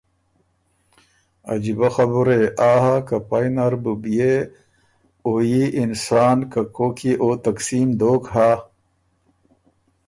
[1.51, 4.35] عجیبۀ خبُره يې آ هۀ که پئ نر بُو بيې
[5.25, 8.51] او يي انسان که کوک يې او تقسیم دوک هۀ